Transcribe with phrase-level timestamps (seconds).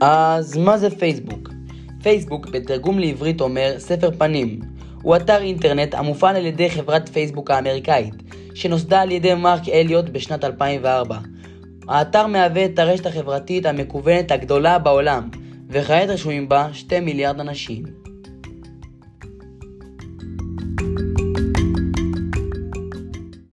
[0.00, 1.50] אז מה זה פייסבוק?
[2.02, 4.60] פייסבוק בתרגום לעברית אומר ספר פנים.
[5.02, 8.14] הוא אתר אינטרנט המופעל על ידי חברת פייסבוק האמריקאית,
[8.54, 11.18] שנוסדה על ידי מרק אליוט בשנת 2004.
[11.88, 15.28] האתר מהווה את הרשת החברתית המקוונת הגדולה בעולם,
[15.68, 17.82] וכעת רשומים בה 2 מיליארד אנשים.